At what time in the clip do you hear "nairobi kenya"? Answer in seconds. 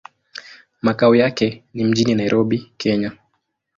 2.15-3.11